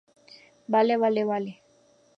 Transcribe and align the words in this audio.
vale, 0.65 0.97
vale, 0.97 1.23
vale. 1.25 1.51